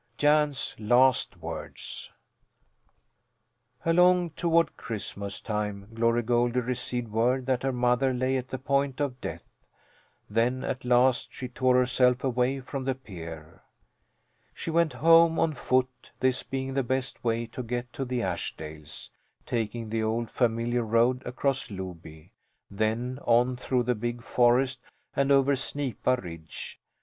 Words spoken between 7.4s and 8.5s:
that her mother lay at